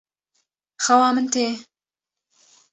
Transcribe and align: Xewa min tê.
Xewa 0.83 1.09
min 1.15 1.27
tê. 1.33 1.47